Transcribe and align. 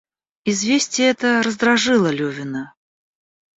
Известие 0.45 1.09
это 1.11 1.43
раздражило 1.43 2.07
Левина. 2.09 2.73